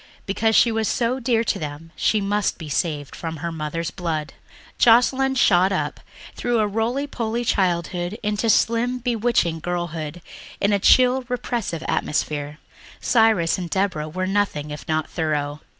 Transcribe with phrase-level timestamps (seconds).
[0.25, 4.33] Because she was so dear to them she must be saved from her mother's blood.
[4.79, 5.99] Joscelyn shot up
[6.35, 10.23] through a roly poly childhood into slim, bewitching girlhood
[10.59, 12.57] in a chill repressive atmosphere.
[12.99, 15.61] Cyrus and Deborah were nothing if not thorough.